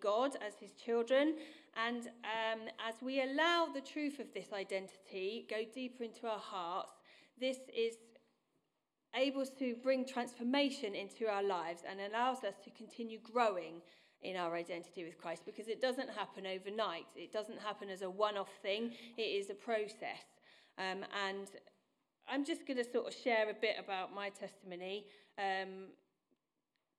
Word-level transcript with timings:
God 0.00 0.36
as 0.46 0.54
his 0.60 0.72
children. 0.72 1.36
And 1.86 2.08
um, 2.24 2.68
as 2.86 2.96
we 3.02 3.22
allow 3.22 3.68
the 3.72 3.80
truth 3.80 4.18
of 4.18 4.32
this 4.34 4.52
identity 4.52 5.46
go 5.48 5.58
deeper 5.72 6.04
into 6.04 6.26
our 6.26 6.38
hearts, 6.38 6.92
this 7.40 7.58
is 7.76 7.94
able 9.14 9.46
to 9.46 9.74
bring 9.82 10.06
transformation 10.06 10.94
into 10.94 11.26
our 11.26 11.42
lives 11.42 11.82
and 11.88 12.00
allows 12.00 12.44
us 12.44 12.54
to 12.64 12.70
continue 12.70 13.18
growing 13.22 13.80
in 14.22 14.36
our 14.36 14.54
identity 14.54 15.04
with 15.04 15.16
Christ 15.18 15.42
because 15.46 15.68
it 15.68 15.80
doesn't 15.80 16.10
happen 16.10 16.46
overnight. 16.46 17.06
It 17.14 17.32
doesn't 17.32 17.60
happen 17.60 17.88
as 17.88 18.02
a 18.02 18.10
one 18.10 18.36
off 18.36 18.50
thing, 18.62 18.92
it 19.16 19.22
is 19.22 19.50
a 19.50 19.54
process. 19.54 20.24
Um, 20.76 21.04
and 21.26 21.48
I'm 22.28 22.44
just 22.44 22.66
going 22.66 22.76
to 22.76 22.84
sort 22.84 23.06
of 23.06 23.14
share 23.14 23.48
a 23.50 23.54
bit 23.54 23.76
about 23.78 24.14
my 24.14 24.28
testimony. 24.30 25.06
Um, 25.38 25.88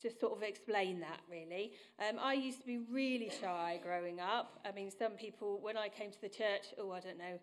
just 0.01 0.19
sort 0.19 0.33
of 0.35 0.43
explain 0.43 0.99
that 1.01 1.19
really. 1.29 1.73
Um, 1.99 2.17
I 2.21 2.33
used 2.33 2.61
to 2.61 2.65
be 2.65 2.79
really 2.91 3.31
shy 3.41 3.79
growing 3.83 4.19
up. 4.19 4.59
I 4.65 4.71
mean, 4.71 4.91
some 4.91 5.13
people, 5.13 5.59
when 5.61 5.77
I 5.77 5.89
came 5.89 6.11
to 6.11 6.21
the 6.21 6.29
church, 6.29 6.67
oh, 6.79 6.91
I 6.91 6.99
don't 6.99 7.17
know, 7.17 7.39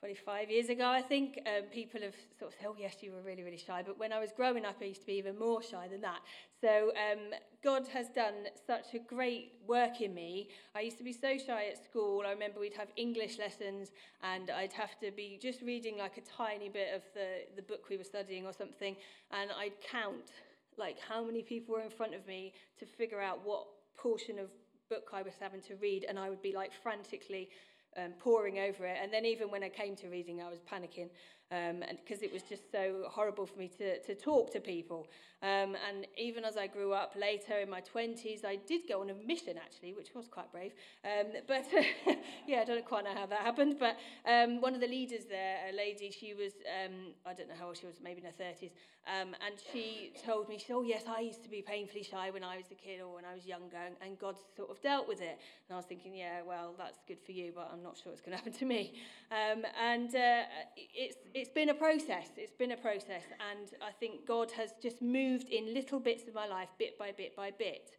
25 0.00 0.48
years 0.48 0.68
ago, 0.68 0.88
I 0.88 1.02
think, 1.02 1.40
um, 1.44 1.64
people 1.72 2.00
have 2.02 2.14
sort 2.38 2.52
of 2.52 2.58
said, 2.58 2.68
oh, 2.68 2.76
yes, 2.78 2.96
you 3.00 3.10
were 3.10 3.20
really, 3.22 3.42
really 3.42 3.58
shy. 3.58 3.82
But 3.84 3.98
when 3.98 4.12
I 4.12 4.20
was 4.20 4.30
growing 4.30 4.64
up, 4.64 4.76
I 4.80 4.84
used 4.84 5.00
to 5.00 5.06
be 5.06 5.14
even 5.14 5.36
more 5.36 5.60
shy 5.60 5.88
than 5.88 6.00
that. 6.02 6.20
So 6.60 6.90
um, 6.90 7.34
God 7.64 7.88
has 7.88 8.08
done 8.10 8.46
such 8.64 8.94
a 8.94 9.00
great 9.00 9.54
work 9.66 10.00
in 10.00 10.14
me. 10.14 10.50
I 10.76 10.82
used 10.82 10.98
to 10.98 11.04
be 11.04 11.12
so 11.12 11.36
shy 11.36 11.66
at 11.66 11.84
school. 11.84 12.22
I 12.24 12.30
remember 12.30 12.60
we'd 12.60 12.76
have 12.76 12.92
English 12.96 13.38
lessons, 13.40 13.90
and 14.22 14.50
I'd 14.50 14.72
have 14.72 15.00
to 15.00 15.10
be 15.10 15.36
just 15.42 15.62
reading 15.62 15.98
like 15.98 16.16
a 16.16 16.20
tiny 16.20 16.68
bit 16.68 16.94
of 16.94 17.02
the, 17.14 17.46
the 17.56 17.62
book 17.62 17.86
we 17.90 17.96
were 17.96 18.04
studying 18.04 18.46
or 18.46 18.52
something, 18.52 18.94
and 19.32 19.50
I'd 19.50 19.80
count 19.80 20.30
like 20.78 20.98
how 21.00 21.24
many 21.24 21.42
people 21.42 21.74
were 21.74 21.82
in 21.82 21.90
front 21.90 22.14
of 22.14 22.26
me 22.26 22.52
to 22.78 22.86
figure 22.86 23.20
out 23.20 23.40
what 23.44 23.66
portion 23.96 24.38
of 24.38 24.48
book 24.88 25.10
I 25.12 25.22
was 25.22 25.34
having 25.40 25.60
to 25.62 25.74
read, 25.76 26.04
and 26.08 26.18
I 26.18 26.30
would 26.30 26.42
be 26.42 26.54
like 26.54 26.72
frantically 26.82 27.50
um, 27.96 28.12
poring 28.18 28.58
over 28.58 28.86
it. 28.86 28.96
And 29.02 29.12
then 29.12 29.24
even 29.24 29.50
when 29.50 29.62
I 29.62 29.68
came 29.68 29.96
to 29.96 30.08
reading, 30.08 30.40
I 30.42 30.48
was 30.48 30.60
panicking 30.60 31.10
um, 31.50 31.82
and 31.82 31.98
because 32.04 32.22
it 32.22 32.32
was 32.32 32.42
just 32.42 32.70
so 32.70 33.04
horrible 33.08 33.46
for 33.46 33.58
me 33.58 33.68
to, 33.78 34.00
to 34.02 34.14
talk 34.14 34.52
to 34.52 34.60
people. 34.60 35.06
Um, 35.40 35.76
and 35.88 36.06
even 36.16 36.44
as 36.44 36.56
I 36.56 36.66
grew 36.66 36.92
up 36.92 37.14
later 37.16 37.58
in 37.58 37.70
my 37.70 37.80
20s, 37.80 38.44
I 38.44 38.56
did 38.56 38.88
go 38.88 39.00
on 39.02 39.10
a 39.10 39.14
mission 39.14 39.56
actually, 39.56 39.92
which 39.92 40.08
was 40.14 40.26
quite 40.26 40.50
brave. 40.50 40.72
Um, 41.04 41.26
but 41.46 41.64
yeah, 42.46 42.60
I 42.60 42.64
don't 42.64 42.84
quite 42.84 43.04
know 43.04 43.14
how 43.14 43.26
that 43.26 43.40
happened. 43.40 43.76
But 43.78 43.96
um, 44.26 44.60
one 44.60 44.74
of 44.74 44.80
the 44.80 44.88
leaders 44.88 45.26
there, 45.28 45.58
a 45.70 45.76
lady, 45.76 46.10
she 46.10 46.34
was, 46.34 46.52
um, 46.84 47.12
I 47.24 47.34
don't 47.34 47.48
know 47.48 47.54
how 47.58 47.68
old 47.68 47.76
she 47.76 47.86
was, 47.86 47.96
maybe 48.02 48.20
in 48.20 48.26
her 48.26 48.44
30s. 48.44 48.72
Um, 49.06 49.34
and 49.46 49.54
she 49.72 50.12
told 50.26 50.48
me, 50.48 50.58
she 50.58 50.66
said, 50.66 50.74
oh 50.74 50.82
yes, 50.82 51.04
I 51.08 51.20
used 51.20 51.42
to 51.44 51.48
be 51.48 51.62
painfully 51.62 52.02
shy 52.02 52.30
when 52.30 52.42
I 52.42 52.56
was 52.56 52.66
a 52.72 52.74
kid 52.74 53.00
or 53.00 53.14
when 53.14 53.24
I 53.24 53.34
was 53.34 53.46
younger. 53.46 53.76
And, 53.76 53.94
and 54.02 54.18
God 54.18 54.36
sort 54.56 54.70
of 54.70 54.82
dealt 54.82 55.06
with 55.06 55.22
it. 55.22 55.38
And 55.68 55.72
I 55.72 55.76
was 55.76 55.86
thinking, 55.86 56.14
yeah, 56.14 56.40
well, 56.46 56.74
that's 56.76 56.98
good 57.06 57.18
for 57.24 57.32
you, 57.32 57.52
but 57.54 57.70
I'm 57.72 57.82
not 57.82 57.96
sure 57.96 58.12
it's 58.12 58.20
going 58.20 58.32
to 58.32 58.36
happen 58.36 58.52
to 58.54 58.64
me. 58.66 58.94
Um, 59.30 59.62
and 59.80 60.14
uh, 60.14 60.42
it's, 60.76 61.16
it's 61.38 61.50
been 61.50 61.68
a 61.68 61.74
process. 61.74 62.28
It's 62.36 62.52
been 62.52 62.72
a 62.72 62.76
process. 62.76 63.22
And 63.50 63.70
I 63.80 63.92
think 63.92 64.26
God 64.26 64.50
has 64.52 64.70
just 64.82 65.00
moved 65.00 65.48
in 65.48 65.72
little 65.72 66.00
bits 66.00 66.26
of 66.26 66.34
my 66.34 66.46
life, 66.46 66.68
bit 66.78 66.98
by 66.98 67.12
bit 67.12 67.36
by 67.36 67.52
bit, 67.52 67.92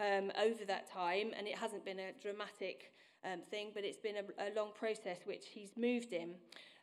um, 0.00 0.32
over 0.40 0.64
that 0.66 0.90
time. 0.90 1.32
And 1.36 1.46
it 1.46 1.56
hasn't 1.56 1.84
been 1.84 2.00
a 2.00 2.12
dramatic 2.20 2.92
um, 3.24 3.40
thing, 3.50 3.70
but 3.74 3.84
it's 3.84 3.98
been 3.98 4.16
a, 4.16 4.48
a 4.48 4.50
long 4.56 4.70
process 4.74 5.18
which 5.24 5.46
He's 5.52 5.70
moved 5.76 6.12
in. 6.12 6.34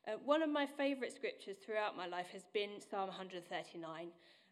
Uh, 0.08 0.12
one 0.24 0.42
of 0.42 0.50
my 0.50 0.66
favourite 0.66 1.14
scriptures 1.14 1.58
throughout 1.66 1.98
my 1.98 2.08
life 2.08 2.28
has 2.32 2.44
been 2.54 2.70
Psalm 2.90 3.10
139. 3.10 4.08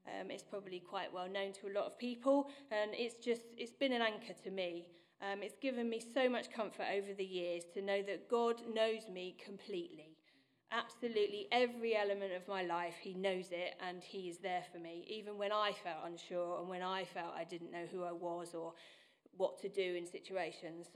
Um, 0.08 0.30
it's 0.30 0.44
probably 0.44 0.80
quite 0.80 1.12
well 1.14 1.30
known 1.30 1.54
to 1.54 1.68
a 1.68 1.74
lot 1.74 1.86
of 1.86 1.98
people, 1.98 2.50
and 2.70 2.92
it's 2.94 3.16
just 3.24 3.42
it's 3.58 3.74
been 3.74 3.94
an 3.94 4.02
anchor 4.02 4.34
to 4.44 4.52
me. 4.52 4.88
Um, 5.22 5.42
it's 5.42 5.56
given 5.62 5.90
me 5.90 6.02
so 6.14 6.28
much 6.28 6.52
comfort 6.52 6.88
over 6.94 7.14
the 7.18 7.24
years 7.24 7.64
to 7.74 7.82
know 7.82 8.02
that 8.02 8.30
God 8.30 8.62
knows 8.74 9.08
me 9.10 9.38
completely 9.44 10.15
absolutely 10.76 11.48
every 11.52 11.96
element 11.96 12.34
of 12.34 12.48
my 12.48 12.64
life, 12.64 12.96
He 13.02 13.14
knows 13.14 13.48
it 13.52 13.76
and 13.86 14.04
He 14.04 14.30
is 14.30 14.38
there 14.40 14.64
for 14.72 14.80
me, 14.80 15.06
even 15.08 15.38
when 15.38 15.52
I 15.52 15.72
felt 15.84 16.06
unsure 16.06 16.60
and 16.60 16.70
when 16.70 16.82
I 16.82 17.06
felt 17.06 17.34
I 17.36 17.44
didn't 17.44 17.72
know 17.72 17.86
who 17.92 18.04
I 18.04 18.12
was 18.12 18.54
or 18.54 18.74
what 19.38 19.60
to 19.60 19.70
do 19.70 19.96
in 19.96 20.06
situations. 20.06 20.88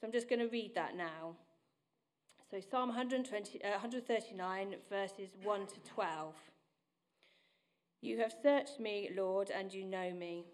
So 0.00 0.06
I'm 0.06 0.12
just 0.12 0.28
going 0.28 0.40
to 0.40 0.48
read 0.48 0.74
that 0.74 0.96
now. 0.96 1.36
So 2.50 2.60
Psalm 2.60 2.88
120, 2.90 3.64
uh, 3.64 3.70
139, 3.70 4.76
verses 4.88 5.30
1 5.42 5.66
to 5.66 5.80
12. 5.94 6.34
You 8.02 8.18
have 8.18 8.34
searched 8.42 8.78
me, 8.78 9.10
Lord, 9.16 9.50
and 9.50 9.72
you 9.72 9.84
know 9.84 10.12
me. 10.12 10.44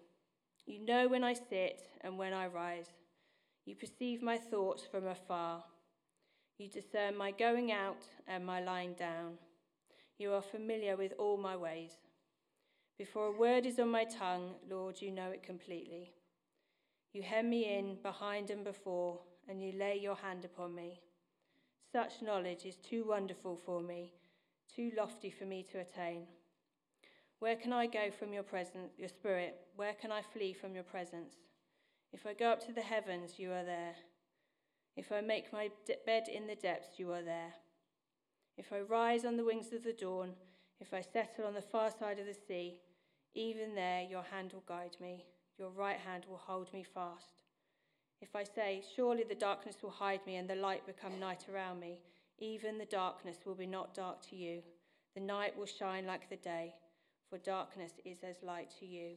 You 0.65 0.83
know 0.83 1.07
when 1.07 1.23
I 1.23 1.33
sit 1.33 1.81
and 2.01 2.17
when 2.17 2.33
I 2.33 2.47
rise. 2.47 2.87
You 3.65 3.75
perceive 3.75 4.21
my 4.21 4.37
thoughts 4.37 4.83
from 4.89 5.07
afar. 5.07 5.63
You 6.57 6.69
discern 6.69 7.17
my 7.17 7.31
going 7.31 7.71
out 7.71 8.05
and 8.27 8.45
my 8.45 8.61
lying 8.61 8.93
down. 8.93 9.33
You 10.17 10.33
are 10.33 10.41
familiar 10.41 10.95
with 10.95 11.13
all 11.17 11.37
my 11.37 11.55
ways. 11.55 11.91
Before 12.97 13.27
a 13.27 13.37
word 13.37 13.65
is 13.65 13.79
on 13.79 13.89
my 13.89 14.03
tongue, 14.03 14.51
Lord, 14.69 15.01
you 15.01 15.11
know 15.11 15.31
it 15.31 15.41
completely. 15.41 16.13
You 17.11 17.23
hem 17.23 17.49
me 17.49 17.77
in 17.77 17.97
behind 18.03 18.51
and 18.51 18.63
before, 18.63 19.19
and 19.49 19.61
you 19.61 19.71
lay 19.73 19.97
your 19.97 20.15
hand 20.15 20.45
upon 20.45 20.75
me. 20.75 21.01
Such 21.91 22.21
knowledge 22.21 22.65
is 22.65 22.77
too 22.77 23.05
wonderful 23.07 23.59
for 23.65 23.81
me, 23.81 24.13
too 24.73 24.91
lofty 24.95 25.31
for 25.31 25.45
me 25.45 25.65
to 25.71 25.79
attain. 25.79 26.27
Where 27.39 27.55
can 27.55 27.73
I 27.73 27.87
go 27.87 28.09
from 28.17 28.31
your 28.31 28.43
presence, 28.43 28.93
your 28.97 29.09
spirit? 29.09 29.57
Where 29.75 29.93
can 29.93 30.11
I 30.11 30.21
flee 30.21 30.53
from 30.53 30.75
your 30.75 30.83
presence? 30.83 31.35
If 32.11 32.25
I 32.25 32.33
go 32.33 32.51
up 32.51 32.65
to 32.67 32.71
the 32.71 32.81
heavens, 32.81 33.37
you 33.37 33.51
are 33.51 33.65
there. 33.65 33.95
If 34.95 35.11
I 35.11 35.21
make 35.21 35.51
my 35.51 35.69
bed 36.05 36.27
in 36.27 36.47
the 36.47 36.55
depths, 36.55 36.99
you 36.99 37.11
are 37.11 37.23
there. 37.23 37.53
If 38.57 38.71
I 38.71 38.81
rise 38.81 39.25
on 39.25 39.37
the 39.37 39.45
wings 39.45 39.73
of 39.73 39.83
the 39.83 39.93
dawn, 39.93 40.33
if 40.79 40.93
I 40.93 41.01
settle 41.01 41.45
on 41.45 41.55
the 41.55 41.61
far 41.61 41.89
side 41.89 42.19
of 42.19 42.27
the 42.27 42.35
sea, 42.47 42.79
even 43.33 43.73
there 43.73 44.03
your 44.03 44.21
hand 44.21 44.53
will 44.53 44.63
guide 44.67 44.95
me, 45.01 45.25
your 45.57 45.69
right 45.69 45.97
hand 45.97 46.25
will 46.29 46.37
hold 46.37 46.71
me 46.73 46.83
fast. 46.83 47.41
If 48.21 48.35
I 48.35 48.43
say, 48.43 48.83
Surely 48.95 49.23
the 49.27 49.35
darkness 49.35 49.77
will 49.81 49.89
hide 49.89 50.25
me 50.27 50.35
and 50.35 50.47
the 50.47 50.55
light 50.55 50.85
become 50.85 51.19
night 51.19 51.45
around 51.51 51.79
me, 51.79 51.99
even 52.37 52.77
the 52.77 52.85
darkness 52.85 53.37
will 53.45 53.55
be 53.55 53.65
not 53.65 53.95
dark 53.95 54.21
to 54.29 54.35
you. 54.35 54.61
The 55.15 55.21
night 55.21 55.57
will 55.57 55.65
shine 55.65 56.05
like 56.05 56.29
the 56.29 56.37
day, 56.37 56.73
for 57.29 57.37
darkness 57.39 57.93
is 58.05 58.19
as 58.23 58.35
light 58.43 58.71
to 58.79 58.85
you. 58.85 59.15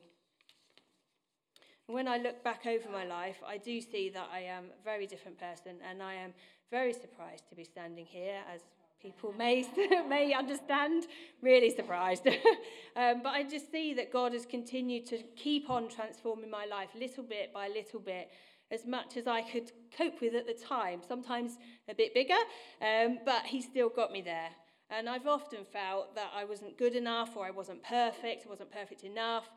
When 1.88 2.08
I 2.08 2.18
look 2.18 2.42
back 2.42 2.66
over 2.66 2.88
my 2.90 3.04
life, 3.04 3.36
I 3.46 3.58
do 3.58 3.80
see 3.80 4.10
that 4.10 4.28
I 4.32 4.40
am 4.40 4.64
a 4.64 4.84
very 4.84 5.06
different 5.06 5.38
person, 5.38 5.76
and 5.88 6.02
I 6.02 6.14
am 6.14 6.34
very 6.68 6.92
surprised 6.92 7.48
to 7.48 7.54
be 7.54 7.62
standing 7.62 8.04
here, 8.04 8.40
as 8.52 8.62
people 9.00 9.32
may, 9.38 9.64
may 10.08 10.32
understand. 10.32 11.06
Really 11.42 11.70
surprised. 11.70 12.26
um, 12.96 13.22
but 13.22 13.28
I 13.28 13.44
just 13.44 13.70
see 13.70 13.94
that 13.94 14.12
God 14.12 14.32
has 14.32 14.44
continued 14.46 15.06
to 15.06 15.18
keep 15.36 15.70
on 15.70 15.88
transforming 15.88 16.50
my 16.50 16.64
life 16.64 16.88
little 16.98 17.22
bit 17.22 17.54
by 17.54 17.68
little 17.68 18.00
bit, 18.00 18.32
as 18.72 18.84
much 18.84 19.16
as 19.16 19.28
I 19.28 19.42
could 19.42 19.70
cope 19.96 20.20
with 20.20 20.34
at 20.34 20.48
the 20.48 20.54
time. 20.54 21.02
Sometimes 21.06 21.56
a 21.88 21.94
bit 21.94 22.12
bigger, 22.12 22.34
um, 22.82 23.20
but 23.24 23.46
He 23.46 23.62
still 23.62 23.90
got 23.90 24.10
me 24.10 24.22
there. 24.22 24.50
And 24.90 25.08
I've 25.08 25.28
often 25.28 25.64
felt 25.72 26.16
that 26.16 26.32
I 26.34 26.44
wasn't 26.44 26.78
good 26.78 26.96
enough 26.96 27.36
or 27.36 27.46
I 27.46 27.52
wasn't 27.52 27.84
perfect, 27.84 28.44
I 28.44 28.48
wasn't 28.48 28.72
perfect 28.72 29.04
enough. 29.04 29.48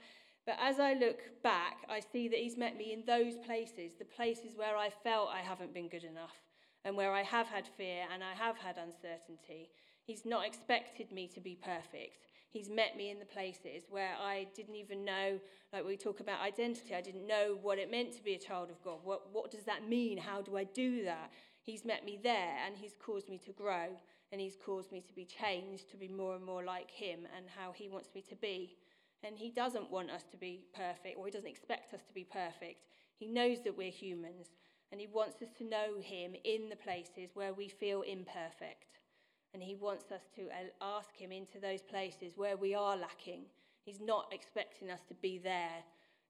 But 0.49 0.57
as 0.59 0.79
I 0.79 0.93
look 0.93 1.19
back, 1.43 1.85
I 1.87 1.99
see 1.99 2.27
that 2.27 2.39
He's 2.39 2.57
met 2.57 2.75
me 2.75 2.91
in 2.91 3.03
those 3.05 3.37
places, 3.37 3.93
the 3.99 4.03
places 4.03 4.55
where 4.55 4.75
I 4.75 4.89
felt 4.89 5.29
I 5.29 5.41
haven't 5.41 5.75
been 5.75 5.87
good 5.87 6.03
enough 6.03 6.41
and 6.83 6.97
where 6.97 7.13
I 7.13 7.21
have 7.21 7.45
had 7.45 7.67
fear 7.77 8.05
and 8.11 8.23
I 8.23 8.33
have 8.33 8.57
had 8.57 8.79
uncertainty. 8.79 9.69
He's 10.01 10.25
not 10.25 10.47
expected 10.47 11.11
me 11.11 11.27
to 11.35 11.39
be 11.39 11.55
perfect. 11.63 12.25
He's 12.49 12.67
met 12.67 12.97
me 12.97 13.11
in 13.11 13.19
the 13.19 13.25
places 13.25 13.83
where 13.91 14.15
I 14.19 14.47
didn't 14.55 14.73
even 14.73 15.05
know, 15.05 15.39
like 15.71 15.85
we 15.85 15.95
talk 15.95 16.19
about 16.19 16.41
identity, 16.41 16.95
I 16.95 17.01
didn't 17.01 17.27
know 17.27 17.59
what 17.61 17.77
it 17.77 17.91
meant 17.91 18.13
to 18.13 18.23
be 18.23 18.33
a 18.33 18.39
child 18.39 18.71
of 18.71 18.81
God. 18.81 19.01
What, 19.03 19.31
what 19.31 19.51
does 19.51 19.65
that 19.65 19.87
mean? 19.87 20.17
How 20.17 20.41
do 20.41 20.57
I 20.57 20.63
do 20.63 21.03
that? 21.03 21.29
He's 21.61 21.85
met 21.85 22.03
me 22.03 22.19
there 22.23 22.57
and 22.65 22.75
He's 22.75 22.95
caused 22.99 23.29
me 23.29 23.37
to 23.45 23.51
grow 23.51 23.89
and 24.31 24.41
He's 24.41 24.55
caused 24.55 24.91
me 24.91 25.01
to 25.01 25.13
be 25.13 25.25
changed, 25.25 25.91
to 25.91 25.97
be 25.97 26.07
more 26.07 26.33
and 26.33 26.43
more 26.43 26.63
like 26.63 26.89
Him 26.89 27.19
and 27.37 27.45
how 27.55 27.71
He 27.71 27.87
wants 27.87 28.09
me 28.15 28.23
to 28.27 28.35
be. 28.35 28.77
And 29.23 29.37
He 29.37 29.51
doesn't 29.51 29.91
want 29.91 30.11
us 30.11 30.23
to 30.31 30.37
be 30.37 30.65
perfect, 30.73 31.17
or 31.17 31.25
He 31.25 31.31
doesn't 31.31 31.49
expect 31.49 31.93
us 31.93 32.03
to 32.07 32.13
be 32.13 32.23
perfect. 32.23 32.85
He 33.17 33.27
knows 33.27 33.59
that 33.63 33.77
we're 33.77 33.91
humans, 33.91 34.47
and 34.91 34.99
He 34.99 35.07
wants 35.07 35.41
us 35.41 35.49
to 35.57 35.63
know 35.63 35.99
Him 36.01 36.35
in 36.43 36.69
the 36.69 36.75
places 36.75 37.31
where 37.33 37.53
we 37.53 37.67
feel 37.67 38.01
imperfect. 38.01 38.99
And 39.53 39.61
He 39.61 39.75
wants 39.75 40.11
us 40.11 40.21
to 40.35 40.43
uh, 40.43 40.97
ask 40.97 41.15
Him 41.15 41.31
into 41.31 41.59
those 41.59 41.81
places 41.81 42.33
where 42.35 42.57
we 42.57 42.73
are 42.75 42.95
lacking. 42.95 43.45
He's 43.83 43.99
not 43.99 44.31
expecting 44.31 44.89
us 44.89 45.01
to 45.07 45.13
be 45.15 45.37
there 45.37 45.83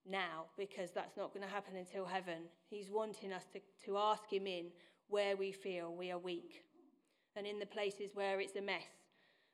now 0.10 0.46
because 0.58 0.92
that's 0.92 1.18
not 1.18 1.34
going 1.34 1.46
to 1.46 1.54
happen 1.54 1.76
until 1.76 2.06
heaven. 2.06 2.44
He's 2.70 2.90
wanting 2.90 3.34
us 3.34 3.46
to, 3.54 3.60
to 3.86 3.98
ask 3.98 4.32
Him 4.32 4.48
in 4.48 4.68
where 5.10 5.36
we 5.36 5.52
feel 5.52 5.94
we 5.94 6.12
are 6.12 6.20
weak 6.20 6.64
and 7.36 7.46
in 7.46 7.60
the 7.60 7.66
places 7.66 8.12
where 8.14 8.40
it's 8.40 8.56
a 8.56 8.62
mess 8.62 8.84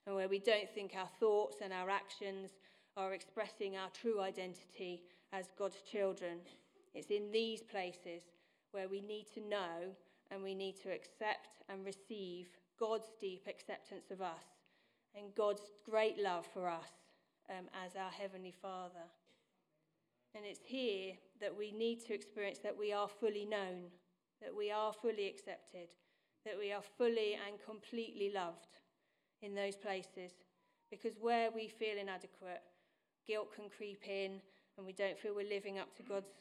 and 0.05 0.15
where 0.15 0.27
we 0.27 0.39
don't 0.39 0.69
think 0.69 0.93
our 0.97 1.09
thoughts 1.19 1.57
and 1.63 1.73
our 1.73 1.89
actions 1.89 2.51
are 2.97 3.13
expressing 3.13 3.75
our 3.75 3.89
true 3.89 4.21
identity 4.21 5.01
as 5.33 5.49
God's 5.57 5.81
children. 5.81 6.39
It's 6.93 7.11
in 7.11 7.31
these 7.31 7.61
places 7.61 8.23
where 8.71 8.87
we 8.87 9.01
need 9.01 9.25
to 9.33 9.41
know 9.41 9.93
and 10.31 10.41
we 10.41 10.55
need 10.55 10.81
to 10.83 10.89
accept 10.89 11.61
and 11.69 11.85
receive 11.85 12.47
God's 12.79 13.09
deep 13.19 13.47
acceptance 13.47 14.11
of 14.11 14.21
us 14.21 14.45
and 15.15 15.35
God's 15.35 15.69
great 15.89 16.17
love 16.17 16.45
for 16.53 16.67
us 16.67 16.91
um, 17.49 17.65
as 17.85 17.95
our 17.95 18.11
Heavenly 18.11 18.53
Father. 18.61 19.07
And 20.35 20.45
it's 20.45 20.65
here 20.65 21.13
that 21.39 21.57
we 21.57 21.71
need 21.71 22.05
to 22.05 22.13
experience 22.13 22.59
that 22.59 22.77
we 22.77 22.91
are 22.91 23.07
fully 23.07 23.45
known, 23.45 23.91
that 24.41 24.55
we 24.55 24.71
are 24.71 24.93
fully 24.93 25.27
accepted, 25.27 25.89
that 26.45 26.57
we 26.57 26.71
are 26.71 26.81
fully 26.97 27.37
and 27.47 27.57
completely 27.65 28.31
loved 28.33 28.79
in 29.41 29.55
those 29.55 29.75
places. 29.75 30.31
Because 30.89 31.13
where 31.19 31.49
we 31.51 31.67
feel 31.67 31.97
inadequate, 31.99 32.61
guilt 33.27 33.53
can 33.55 33.65
creep 33.69 34.07
in 34.07 34.41
and 34.77 34.85
we 34.85 34.93
don't 34.93 35.17
feel 35.17 35.35
we're 35.35 35.47
living 35.47 35.79
up 35.79 35.95
to 35.95 36.03
God's 36.03 36.31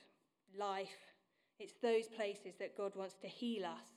life. 0.59 1.13
It's 1.59 1.75
those 1.83 2.07
places 2.09 2.55
that 2.59 2.77
God 2.77 2.95
wants 2.97 3.15
to 3.23 3.29
heal 3.29 3.65
us. 3.65 3.89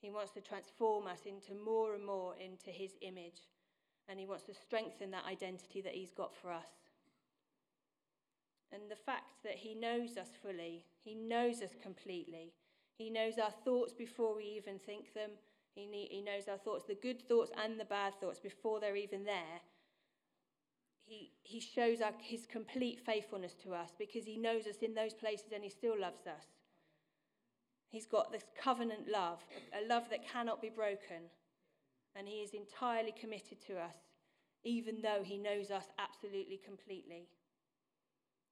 He 0.00 0.10
wants 0.10 0.32
to 0.32 0.40
transform 0.40 1.06
us 1.06 1.20
into 1.26 1.54
more 1.64 1.94
and 1.94 2.04
more 2.04 2.34
into 2.36 2.70
his 2.70 2.92
image. 3.02 3.48
And 4.08 4.18
he 4.18 4.26
wants 4.26 4.44
to 4.44 4.54
strengthen 4.54 5.10
that 5.12 5.26
identity 5.26 5.80
that 5.80 5.94
he's 5.94 6.12
got 6.12 6.34
for 6.34 6.50
us. 6.50 6.90
And 8.72 8.82
the 8.88 8.96
fact 8.96 9.42
that 9.44 9.56
he 9.56 9.74
knows 9.74 10.16
us 10.16 10.30
fully, 10.42 10.84
he 11.04 11.14
knows 11.14 11.60
us 11.60 11.76
completely. 11.80 12.52
He 12.96 13.10
knows 13.10 13.38
our 13.38 13.52
thoughts 13.64 13.92
before 13.92 14.34
we 14.34 14.44
even 14.44 14.78
think 14.78 15.12
them. 15.14 15.30
He, 15.74 15.88
he 16.10 16.22
knows 16.22 16.48
our 16.48 16.58
thoughts, 16.58 16.84
the 16.86 16.94
good 16.94 17.22
thoughts 17.28 17.50
and 17.62 17.78
the 17.78 17.84
bad 17.84 18.14
thoughts, 18.20 18.38
before 18.38 18.80
they're 18.80 18.96
even 18.96 19.24
there. 19.24 19.60
He, 21.42 21.60
shows 21.60 22.00
our, 22.00 22.12
his 22.20 22.46
complete 22.46 22.98
faithfulness 23.04 23.54
to 23.64 23.74
us 23.74 23.90
because 23.98 24.24
he 24.24 24.38
knows 24.38 24.66
us 24.66 24.76
in 24.80 24.94
those 24.94 25.12
places 25.12 25.52
and 25.54 25.62
he 25.62 25.70
still 25.70 25.98
loves 25.98 26.26
us. 26.26 26.46
He's 27.88 28.06
got 28.06 28.32
this 28.32 28.44
covenant 28.58 29.08
love, 29.10 29.44
a 29.74 29.86
love 29.86 30.04
that 30.10 30.26
cannot 30.26 30.62
be 30.62 30.70
broken. 30.70 31.28
And 32.16 32.26
he 32.26 32.36
is 32.36 32.52
entirely 32.52 33.12
committed 33.12 33.60
to 33.66 33.74
us, 33.78 33.96
even 34.64 35.02
though 35.02 35.22
he 35.22 35.36
knows 35.36 35.70
us 35.70 35.86
absolutely 35.98 36.58
completely. 36.64 37.28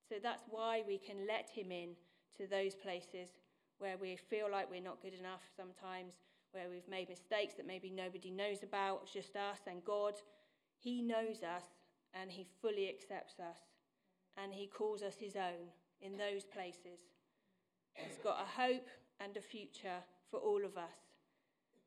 So 0.08 0.16
that's 0.22 0.44
why 0.50 0.82
we 0.86 0.98
can 0.98 1.26
let 1.26 1.48
him 1.48 1.72
in 1.72 1.90
to 2.36 2.46
those 2.46 2.74
places 2.74 3.30
where 3.78 3.96
we 3.96 4.16
feel 4.28 4.50
like 4.50 4.70
we're 4.70 4.82
not 4.82 5.00
good 5.00 5.14
enough 5.14 5.42
sometimes, 5.56 6.12
where 6.52 6.68
we've 6.68 6.88
made 6.88 7.08
mistakes 7.08 7.54
that 7.54 7.66
maybe 7.66 7.90
nobody 7.90 8.30
knows 8.30 8.62
about, 8.62 9.10
just 9.10 9.36
us 9.36 9.60
and 9.66 9.84
God. 9.84 10.14
He 10.78 11.00
knows 11.00 11.42
us 11.42 11.64
and 12.14 12.30
he 12.30 12.46
fully 12.60 12.88
accepts 12.88 13.38
us 13.38 13.58
and 14.36 14.52
he 14.52 14.66
calls 14.66 15.02
us 15.02 15.14
his 15.18 15.36
own 15.36 15.68
in 16.02 16.16
those 16.16 16.44
places. 16.44 17.00
He's 17.94 18.18
got 18.22 18.40
a 18.40 18.60
hope 18.60 18.88
and 19.20 19.36
a 19.36 19.40
future 19.40 20.00
for 20.30 20.38
all 20.38 20.64
of 20.64 20.76
us. 20.76 20.96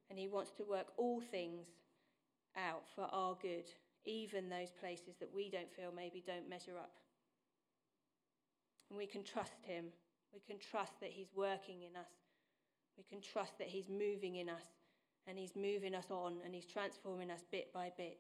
And 0.10 0.20
He 0.20 0.28
wants 0.28 0.52
to 0.58 0.64
work 0.64 0.88
all 0.98 1.22
things 1.22 1.68
out 2.56 2.84
for 2.96 3.08
our 3.12 3.36
good, 3.42 3.66
even 4.06 4.50
those 4.50 4.72
places 4.80 5.16
that 5.20 5.34
we 5.34 5.50
don't 5.50 5.72
feel 5.72 5.92
maybe 5.96 6.24
don't 6.26 6.50
measure 6.50 6.78
up. 6.78 6.94
And 8.90 8.98
we 8.98 9.08
can 9.08 9.24
trust 9.24 9.64
Him. 9.64 9.86
We 10.34 10.42
can 10.46 10.58
trust 10.60 10.94
that 11.02 11.10
He's 11.10 11.32
working 11.36 11.82
in 11.82 11.96
us. 11.96 12.12
We 12.98 13.04
can 13.04 13.22
trust 13.22 13.58
that 13.58 13.68
He's 13.68 13.90
moving 13.90 14.36
in 14.36 14.50
us 14.50 14.66
and 15.26 15.38
He's 15.38 15.56
moving 15.56 15.96
us 15.96 16.12
on 16.12 16.36
and 16.46 16.54
He's 16.54 16.66
transforming 16.66 17.32
us 17.32 17.44
bit 17.52 17.74
by 17.74 17.92
bit. 17.98 18.20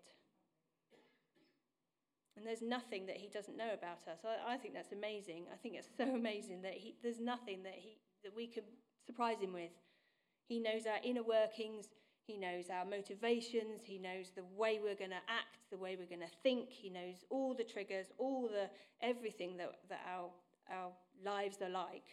And 2.35 2.45
there's 2.45 2.61
nothing 2.61 3.05
that 3.05 3.17
He 3.17 3.29
doesn't 3.29 3.57
know 3.57 3.73
about 3.73 4.07
us. 4.11 4.19
I, 4.25 4.53
I 4.53 4.57
think 4.57 4.73
that's 4.73 4.91
amazing. 4.91 5.45
I 5.51 5.57
think 5.57 5.75
it's 5.75 5.89
so 5.97 6.03
amazing 6.15 6.61
that 6.63 6.73
he, 6.73 6.95
there's 7.03 7.19
nothing 7.19 7.63
that, 7.63 7.75
he, 7.75 7.97
that 8.23 8.35
we 8.35 8.47
can 8.47 8.63
surprise 9.05 9.39
him 9.39 9.53
with. 9.53 9.71
He 10.47 10.59
knows 10.59 10.85
our 10.85 10.99
inner 11.03 11.23
workings, 11.23 11.87
he 12.25 12.37
knows 12.37 12.65
our 12.69 12.85
motivations, 12.85 13.81
he 13.83 13.97
knows 13.97 14.31
the 14.35 14.43
way 14.55 14.79
we're 14.81 14.95
going 14.95 15.11
to 15.11 15.23
act, 15.27 15.57
the 15.71 15.77
way 15.77 15.97
we're 15.97 16.07
going 16.07 16.27
to 16.27 16.35
think, 16.41 16.69
he 16.69 16.89
knows 16.89 17.23
all 17.29 17.53
the 17.53 17.63
triggers, 17.63 18.07
all 18.17 18.43
the 18.43 18.69
everything 19.01 19.57
that, 19.57 19.71
that 19.89 20.01
our, 20.13 20.29
our 20.71 20.91
lives 21.23 21.57
are 21.61 21.69
like. 21.69 22.03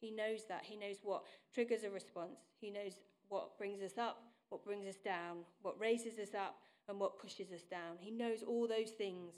He 0.00 0.10
knows 0.10 0.40
that. 0.48 0.62
He 0.64 0.76
knows 0.76 0.96
what 1.02 1.24
triggers 1.52 1.84
a 1.84 1.90
response. 1.90 2.40
He 2.58 2.70
knows 2.70 2.94
what 3.28 3.58
brings 3.58 3.82
us 3.82 3.98
up, 3.98 4.22
what 4.48 4.64
brings 4.64 4.86
us 4.86 4.96
down, 4.96 5.38
what 5.62 5.78
raises 5.78 6.18
us 6.18 6.34
up, 6.34 6.56
and 6.88 6.98
what 6.98 7.18
pushes 7.18 7.52
us 7.52 7.62
down. 7.62 7.96
He 7.98 8.10
knows 8.10 8.42
all 8.42 8.66
those 8.66 8.90
things. 8.90 9.34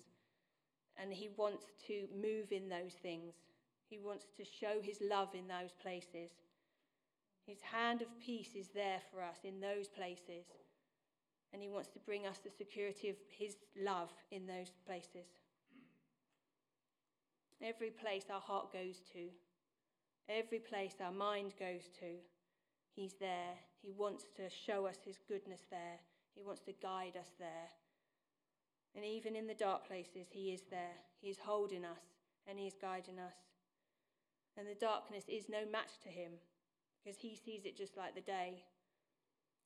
And 1.00 1.12
he 1.12 1.30
wants 1.36 1.64
to 1.86 2.06
move 2.14 2.52
in 2.52 2.68
those 2.68 2.94
things. 3.02 3.34
He 3.88 3.98
wants 3.98 4.26
to 4.36 4.44
show 4.44 4.80
his 4.82 4.98
love 5.00 5.28
in 5.34 5.48
those 5.48 5.72
places. 5.80 6.30
His 7.46 7.60
hand 7.60 8.02
of 8.02 8.08
peace 8.20 8.54
is 8.54 8.68
there 8.68 9.00
for 9.10 9.20
us 9.22 9.38
in 9.44 9.60
those 9.60 9.88
places. 9.88 10.46
And 11.52 11.60
He 11.60 11.68
wants 11.68 11.88
to 11.90 11.98
bring 11.98 12.26
us 12.26 12.38
the 12.38 12.50
security 12.50 13.08
of 13.08 13.16
His 13.28 13.56
love 13.76 14.10
in 14.30 14.46
those 14.46 14.72
places. 14.86 15.26
Every 17.60 17.90
place 17.90 18.24
our 18.32 18.40
heart 18.40 18.72
goes 18.72 19.00
to, 19.12 19.28
every 20.28 20.58
place 20.58 20.94
our 21.00 21.12
mind 21.12 21.54
goes 21.58 21.82
to, 22.00 22.16
He's 22.94 23.14
there. 23.14 23.54
He 23.82 23.90
wants 23.90 24.24
to 24.36 24.48
show 24.48 24.86
us 24.86 24.96
His 25.04 25.18
goodness 25.28 25.62
there, 25.70 26.00
He 26.34 26.42
wants 26.42 26.62
to 26.62 26.72
guide 26.80 27.16
us 27.18 27.32
there. 27.38 27.68
And 28.94 29.04
even 29.04 29.36
in 29.36 29.46
the 29.46 29.54
dark 29.54 29.86
places, 29.86 30.28
He 30.30 30.50
is 30.50 30.62
there. 30.70 30.96
He 31.20 31.28
is 31.28 31.38
holding 31.44 31.84
us 31.84 32.02
and 32.46 32.58
He 32.58 32.66
is 32.66 32.74
guiding 32.80 33.18
us. 33.18 33.36
And 34.56 34.66
the 34.66 34.74
darkness 34.74 35.24
is 35.28 35.48
no 35.48 35.64
match 35.70 35.98
to 36.02 36.08
Him 36.08 36.32
because 37.02 37.18
he 37.18 37.36
sees 37.36 37.64
it 37.64 37.76
just 37.76 37.96
like 37.96 38.14
the 38.14 38.20
day. 38.20 38.62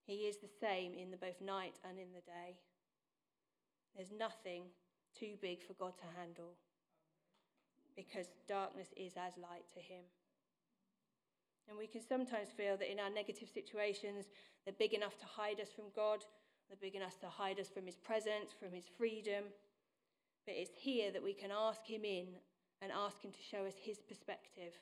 He 0.05 0.28
is 0.31 0.38
the 0.38 0.49
same 0.61 0.94
in 0.94 1.11
the 1.11 1.17
both 1.17 1.40
night 1.40 1.75
and 1.88 1.99
in 1.99 2.12
the 2.14 2.25
day. 2.25 2.56
There's 3.94 4.12
nothing 4.17 4.64
too 5.19 5.34
big 5.40 5.62
for 5.62 5.75
God 5.75 5.99
to 5.99 6.19
handle 6.19 6.55
because 7.96 8.26
darkness 8.49 8.88
is 8.96 9.12
as 9.17 9.37
light 9.37 9.64
to 9.75 9.81
him. 9.81 10.05
And 11.69 11.76
we 11.76 11.87
can 11.87 12.00
sometimes 12.06 12.50
feel 12.56 12.76
that 12.76 12.93
in 12.93 13.00
our 13.00 13.11
negative 13.11 13.49
situations, 13.52 14.26
they're 14.64 14.75
big 14.78 14.94
enough 14.94 15.19
to 15.19 15.26
hide 15.26 15.61
us 15.61 15.73
from 15.75 15.87
God, 15.96 16.25
they're 16.68 16.78
big 16.80 16.96
enough 16.96 17.18
to 17.20 17.28
hide 17.28 17.60
us 17.60 17.68
from 17.68 17.86
his 17.86 17.96
presence, 17.96 18.50
from 18.58 18.72
his 18.72 18.84
freedom. 18.98 19.44
But 20.46 20.56
it's 20.56 20.78
here 20.78 21.10
that 21.12 21.22
we 21.22 21.32
can 21.32 21.50
ask 21.50 21.84
him 21.84 22.04
in 22.04 22.26
and 22.82 22.92
ask 22.92 23.22
him 23.22 23.32
to 23.32 23.42
show 23.50 23.66
us 23.66 23.74
his 23.80 23.98
perspective 23.98 24.72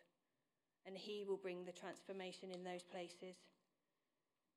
and 0.87 0.97
He 0.97 1.25
will 1.27 1.37
bring 1.37 1.65
the 1.65 1.73
transformation 1.73 2.51
in 2.53 2.65
those 2.65 2.85
places. 2.85 3.37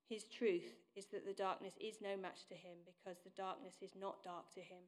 His 0.07 0.23
truth 0.23 0.75
is 0.95 1.07
that 1.07 1.25
the 1.25 1.33
darkness 1.33 1.73
is 1.79 1.99
no 2.01 2.15
match 2.15 2.47
to 2.47 2.55
Him 2.55 2.77
because 2.85 3.19
the 3.23 3.35
darkness 3.35 3.75
is 3.81 3.91
not 3.99 4.23
dark 4.23 4.51
to 4.55 4.61
Him. 4.61 4.83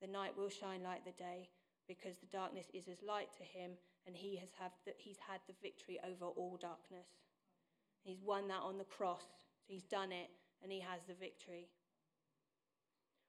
The 0.00 0.08
night 0.08 0.36
will 0.36 0.50
shine 0.50 0.82
like 0.82 1.04
the 1.04 1.16
day 1.16 1.48
because 1.88 2.16
the 2.16 2.32
darkness 2.32 2.66
is 2.72 2.88
as 2.88 3.02
light 3.06 3.32
to 3.36 3.44
Him 3.44 3.72
and 4.06 4.16
He 4.16 4.36
has 4.36 4.50
have 4.60 4.72
the, 4.84 4.92
He's 4.98 5.20
had 5.20 5.40
the 5.46 5.56
victory 5.62 5.98
over 6.04 6.26
all 6.26 6.58
darkness. 6.60 7.08
He's 8.02 8.20
won 8.20 8.48
that 8.48 8.64
on 8.64 8.76
the 8.76 8.84
cross. 8.84 9.24
He's 9.66 9.84
done 9.84 10.12
it 10.12 10.28
and 10.64 10.72
He 10.72 10.80
has 10.80 11.02
the 11.06 11.14
victory. 11.14 11.68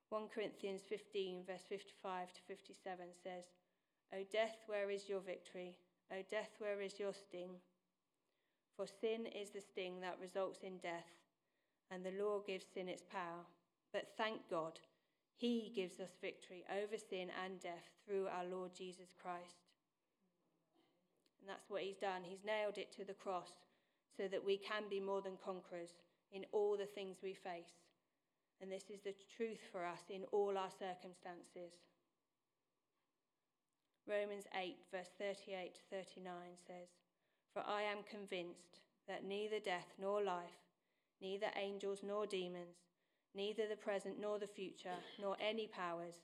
1 0.10 0.32
Corinthians 0.34 0.82
15, 0.88 1.44
verse 1.46 1.68
55 1.68 2.32
to 2.34 2.42
57 2.48 3.06
says, 3.22 3.44
O 4.14 4.24
death, 4.32 4.64
where 4.68 4.90
is 4.90 5.10
your 5.10 5.20
victory? 5.20 5.78
O 6.12 6.24
death, 6.32 6.56
where 6.60 6.80
is 6.80 7.00
your 7.00 7.14
sting? 7.14 7.60
For 8.78 8.88
sin 8.88 9.26
is 9.28 9.50
the 9.50 9.62
sting 9.62 10.00
that 10.02 10.18
results 10.22 10.60
in 10.64 10.78
death, 10.78 11.12
and 11.92 12.04
the 12.04 12.16
law 12.24 12.40
gives 12.46 12.66
sin 12.74 12.88
its 12.88 13.04
power. 13.04 13.44
But 13.92 14.14
thank 14.18 14.50
God, 14.50 14.80
He 15.36 15.72
gives 15.76 16.00
us 16.00 16.16
victory 16.22 16.64
over 16.72 16.98
sin 16.98 17.30
and 17.44 17.60
death 17.60 17.90
through 18.08 18.28
our 18.28 18.46
Lord 18.46 18.72
Jesus 18.78 19.12
Christ. 19.22 19.68
And 21.40 21.50
that's 21.50 21.70
what 21.70 21.82
He's 21.82 21.98
done. 21.98 22.22
He's 22.24 22.46
nailed 22.46 22.78
it 22.78 22.96
to 22.96 23.04
the 23.04 23.14
cross 23.14 23.52
so 24.16 24.28
that 24.28 24.46
we 24.46 24.58
can 24.58 24.84
be 24.90 25.00
more 25.00 25.22
than 25.22 25.38
conquerors 25.44 25.92
in 26.32 26.46
all 26.52 26.78
the 26.78 26.86
things 26.86 27.18
we 27.22 27.34
face. 27.34 27.86
And 28.62 28.72
this 28.72 28.90
is 28.90 29.02
the 29.04 29.16
truth 29.36 29.60
for 29.72 29.86
us 29.86 30.02
in 30.10 30.24
all 30.32 30.58
our 30.58 30.72
circumstances. 30.72 31.74
Romans 34.08 34.46
8, 34.56 34.76
verse 34.92 35.10
38 35.20 35.74
to 35.76 35.82
39 35.90 36.34
says, 36.68 36.90
For 37.54 37.64
I 37.68 37.82
am 37.82 38.04
convinced 38.10 38.80
that 39.08 39.26
neither 39.26 39.60
death 39.60 39.88
nor 40.00 40.22
life, 40.24 40.62
neither 41.22 41.48
angels 41.60 42.02
nor 42.04 42.26
demons, 42.26 42.78
neither 43.34 43.68
the 43.68 43.76
present 43.76 44.20
nor 44.20 44.40
the 44.40 44.48
future, 44.48 44.98
nor 45.20 45.36
any 45.40 45.68
powers, 45.68 46.16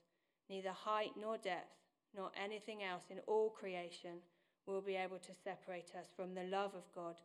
neither 0.49 0.71
height 0.71 1.11
nor 1.19 1.37
depth, 1.37 1.73
nor 2.15 2.31
anything 2.41 2.83
else 2.83 3.05
in 3.09 3.19
all 3.27 3.49
creation 3.49 4.21
will 4.67 4.81
be 4.81 4.95
able 4.95 5.17
to 5.19 5.33
separate 5.43 5.91
us 5.97 6.07
from 6.15 6.33
the 6.33 6.43
love 6.43 6.75
of 6.75 6.91
God 6.93 7.15